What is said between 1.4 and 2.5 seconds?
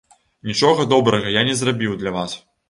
не зрабіў для вас.